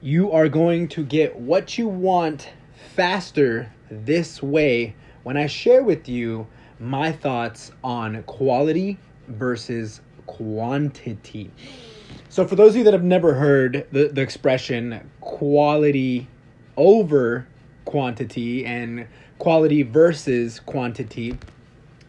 [0.00, 2.50] you are going to get what you want
[2.94, 4.94] faster this way
[5.24, 6.46] when I share with you
[6.78, 11.50] my thoughts on quality versus quantity.
[12.28, 16.28] So, for those of you that have never heard the, the expression quality
[16.76, 17.48] over
[17.84, 19.06] quantity and
[19.38, 21.36] quality versus quantity,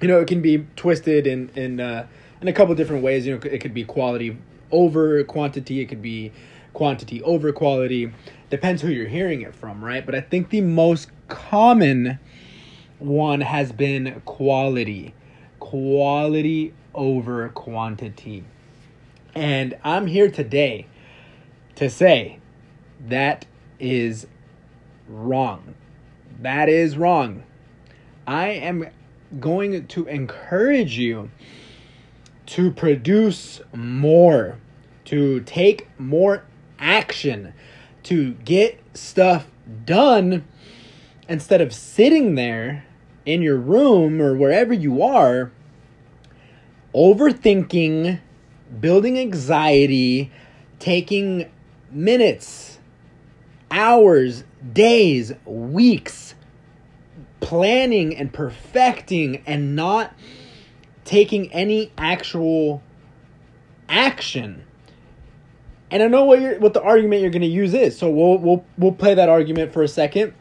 [0.01, 2.05] you know, it can be twisted in, in, uh,
[2.41, 3.25] in a couple different ways.
[3.25, 4.37] You know, it could be quality
[4.71, 6.31] over quantity, it could be
[6.73, 8.11] quantity over quality.
[8.49, 10.05] Depends who you're hearing it from, right?
[10.05, 12.19] But I think the most common
[12.97, 15.13] one has been quality.
[15.59, 18.43] Quality over quantity.
[19.35, 20.87] And I'm here today
[21.75, 22.39] to say
[23.07, 23.45] that
[23.79, 24.27] is
[25.07, 25.75] wrong.
[26.41, 27.43] That is wrong.
[28.25, 28.87] I am
[29.39, 31.29] going to encourage you
[32.47, 34.57] to produce more,
[35.05, 36.43] to take more
[36.79, 37.53] action,
[38.03, 39.47] to get stuff
[39.85, 40.45] done
[41.27, 42.85] instead of sitting there
[43.25, 45.51] in your room or wherever you are,
[46.95, 48.19] overthinking,
[48.79, 50.31] building anxiety,
[50.79, 51.49] taking
[51.91, 52.79] minutes,
[53.69, 56.33] hours, days, weeks,
[57.41, 60.13] planning and perfecting and not
[61.05, 62.81] taking any actual
[63.87, 64.63] action.
[65.91, 67.97] And I know what you're, what the argument you're going to use is.
[67.97, 70.33] So we'll we'll we'll play that argument for a second.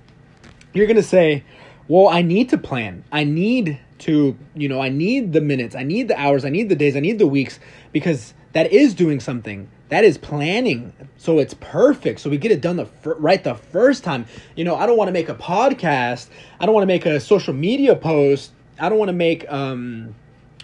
[0.72, 1.44] You're going to say,
[1.88, 3.04] "Well, I need to plan.
[3.10, 5.74] I need to, you know, I need the minutes.
[5.74, 6.44] I need the hours.
[6.44, 6.96] I need the days.
[6.96, 7.58] I need the weeks
[7.92, 9.68] because that is doing something.
[9.88, 10.92] That is planning.
[11.16, 12.20] So it's perfect.
[12.20, 14.26] So we get it done the fir- right the first time.
[14.54, 16.28] You know, I don't want to make a podcast.
[16.60, 18.52] I don't want to make a social media post.
[18.78, 20.14] I don't want to make um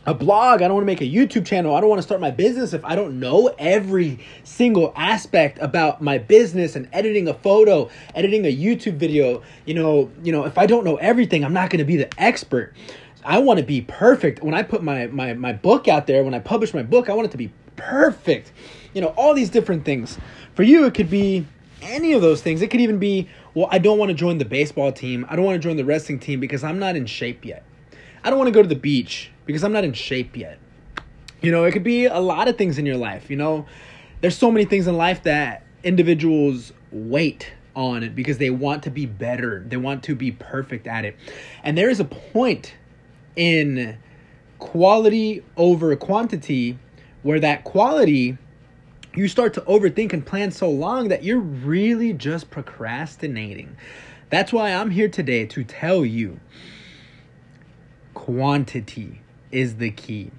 [0.06, 0.60] a blog.
[0.60, 1.74] I don't want to make a YouTube channel.
[1.74, 6.02] I don't want to start my business if I don't know every single aspect about
[6.02, 9.42] my business and editing a photo, editing a YouTube video.
[9.64, 12.10] You know, you know, if I don't know everything, I'm not going to be the
[12.20, 12.74] expert.
[13.24, 14.42] I want to be perfect.
[14.42, 17.14] When I put my my my book out there, when I publish my book, I
[17.14, 18.52] want it to be perfect.
[18.92, 20.18] You know, all these different things.
[20.54, 21.46] For you, it could be
[21.82, 22.62] any of those things.
[22.62, 25.26] It could even be, well, I don't want to join the baseball team.
[25.28, 27.64] I don't want to join the wrestling team because I'm not in shape yet.
[28.22, 30.58] I don't want to go to the beach because I'm not in shape yet.
[31.40, 33.28] You know, it could be a lot of things in your life.
[33.28, 33.66] You know,
[34.20, 38.90] there's so many things in life that individuals wait on it because they want to
[38.90, 39.64] be better.
[39.66, 41.16] They want to be perfect at it.
[41.62, 42.74] And there is a point
[43.36, 43.98] in
[44.58, 46.78] quality over quantity
[47.22, 48.38] where that quality
[49.14, 53.76] you start to overthink and plan so long that you're really just procrastinating.
[54.30, 56.40] That's why I'm here today to tell you
[58.14, 59.20] quantity
[59.54, 60.32] is the key.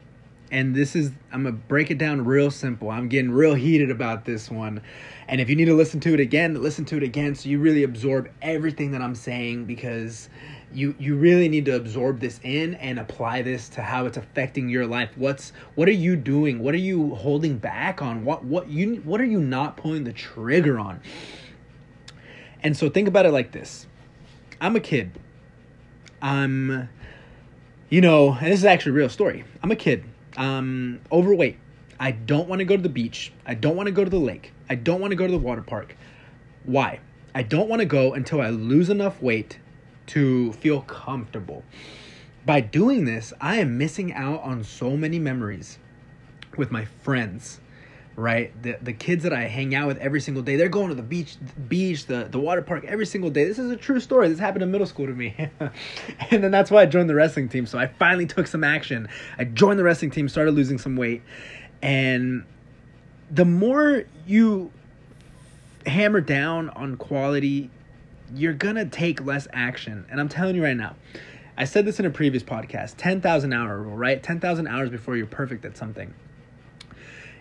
[0.52, 2.92] And this is, I'm going to break it down real simple.
[2.92, 4.82] I'm getting real heated about this one.
[5.28, 7.60] And if you need to listen to it again, listen to it again so you
[7.60, 10.30] really absorb everything that I'm saying because
[10.74, 14.68] you you really need to absorb this in and apply this to how it's affecting
[14.68, 15.10] your life.
[15.16, 16.60] What's what are you doing?
[16.60, 18.26] What are you holding back on?
[18.26, 21.00] What what you what are you not pulling the trigger on?
[22.62, 23.88] And so think about it like this.
[24.60, 25.12] I'm a kid.
[26.22, 26.90] I'm
[27.90, 29.46] you know, and this is actually a real story.
[29.62, 30.04] I'm a kid.
[30.38, 31.58] I'm overweight.
[32.00, 33.32] I don't want to go to the beach.
[33.46, 34.54] I don't want to go to the lake.
[34.70, 35.96] I don't want to go to the water park.
[36.64, 37.00] Why?
[37.34, 39.60] I don't want to go until I lose enough weight
[40.08, 41.64] to feel comfortable.
[42.46, 45.80] By doing this, I am missing out on so many memories
[46.58, 47.60] with my friends,
[48.16, 48.52] right?
[48.64, 51.04] The the kids that I hang out with every single day, they're going to the
[51.04, 53.46] beach, the beach, the, the water park every single day.
[53.46, 54.30] This is a true story.
[54.30, 55.36] This happened in middle school to me.
[55.60, 57.66] and then that's why I joined the wrestling team.
[57.66, 59.10] So I finally took some action.
[59.38, 61.24] I joined the wrestling team, started losing some weight.
[61.82, 62.46] And
[63.30, 64.72] the more you
[65.86, 67.70] hammer down on quality,
[68.34, 70.06] you're gonna take less action.
[70.10, 70.96] And I'm telling you right now,
[71.58, 74.22] I said this in a previous podcast 10,000 hour rule, right?
[74.22, 76.14] 10,000 hours before you're perfect at something.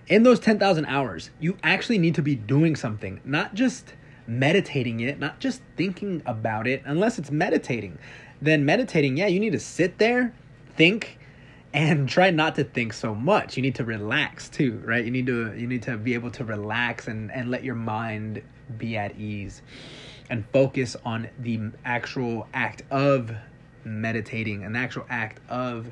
[0.06, 3.94] In those 10,000 hours, you actually need to be doing something, not just
[4.26, 7.98] meditating it, not just thinking about it, unless it's meditating.
[8.40, 10.34] Then meditating, yeah, you need to sit there,
[10.76, 11.18] think,
[11.72, 13.56] and try not to think so much.
[13.56, 15.04] You need to relax too, right?
[15.04, 18.42] You need to you need to be able to relax and and let your mind
[18.78, 19.62] be at ease
[20.30, 23.30] and focus on the actual act of
[23.84, 25.90] meditating, an actual act of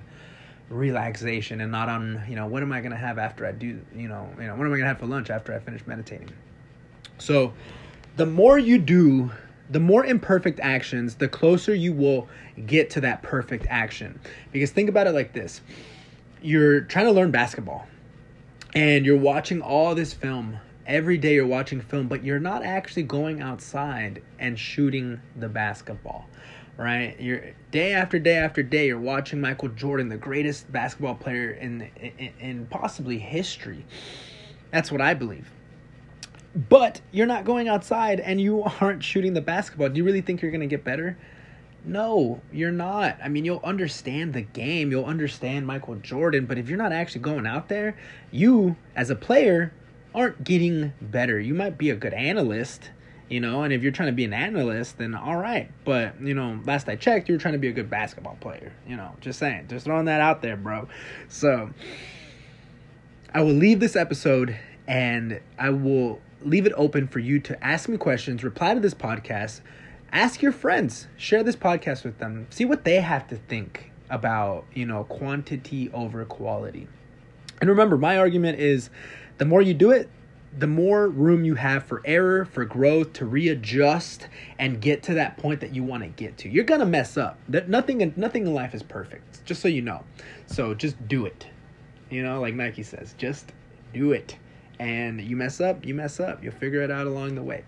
[0.73, 3.81] relaxation and not on, you know, what am I going to have after I do,
[3.95, 5.87] you know, you know, what am I going to have for lunch after I finish
[5.87, 6.31] meditating?
[7.19, 7.53] So,
[8.17, 9.31] the more you do,
[9.71, 12.29] the more imperfect actions, the closer you will
[12.67, 14.21] get to that perfect action.
[14.51, 15.61] Because think about it like this.
[16.43, 17.87] You're trying to learn basketball
[18.75, 23.05] and you're watching all this film every day you're watching film, but you're not actually
[23.05, 26.29] going outside and shooting the basketball,
[26.77, 27.19] right?
[27.21, 31.89] You're day after day after day you're watching Michael Jordan, the greatest basketball player in
[31.97, 33.85] in, in possibly history.
[34.71, 35.51] That's what I believe.
[36.55, 39.89] But you're not going outside and you aren't shooting the basketball.
[39.89, 41.17] Do you really think you're going to get better?
[41.85, 43.19] No, you're not.
[43.23, 47.23] I mean, you'll understand the game, you'll understand Michael Jordan, but if you're not actually
[47.23, 47.97] going out there,
[48.31, 49.73] you as a player
[50.15, 51.41] aren't getting better.
[51.41, 52.91] You might be a good analyst,
[53.33, 55.71] you know, and if you're trying to be an analyst, then all right.
[55.85, 58.73] But, you know, last I checked, you were trying to be a good basketball player,
[58.87, 60.89] you know, just saying, just throwing that out there, bro.
[61.29, 61.71] So,
[63.35, 67.89] I will leave this episode and I will leave it open for you to ask
[67.89, 69.61] me questions, reply to this podcast
[70.13, 74.65] ask your friends, share this podcast with them, see what they have to think about,
[74.75, 76.87] you know, quantity over quality.
[77.61, 78.91] And remember, my argument is
[79.39, 80.11] the more you do it,
[80.59, 84.29] the more room you have for error, for growth, to readjust
[84.59, 86.49] and get to that point that you want to get to.
[86.49, 87.39] You're gonna mess up.
[87.49, 89.45] That nothing, nothing in life is perfect.
[89.45, 90.05] Just so you know.
[90.47, 91.47] So just do it.
[92.11, 93.53] You know, like Nike says, just
[93.95, 94.37] do it
[94.83, 96.43] and you mess up, you mess up.
[96.43, 97.63] You'll figure it out along the way.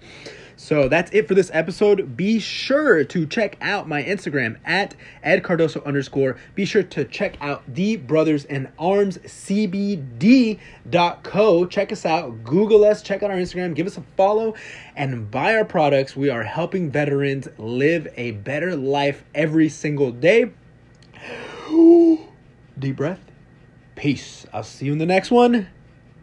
[0.57, 2.17] So that's it for this episode.
[2.17, 6.37] Be sure to check out my Instagram at Ed Cardoso underscore.
[6.57, 10.57] Be sure to check out the Brothers in Arms CBD.co.
[11.67, 14.55] Check us out, Google us, check out our Instagram, give us a follow,
[14.97, 16.17] and buy our products.
[16.17, 20.51] We are helping veterans live a better life every single day.
[22.77, 23.21] Deep breath.
[23.95, 24.47] Peace.
[24.53, 25.69] I'll see you in the next one.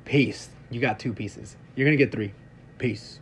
[0.03, 0.49] Peace.
[0.71, 1.57] You got two pieces.
[1.75, 2.33] You're going to get three.
[2.79, 3.20] Peace.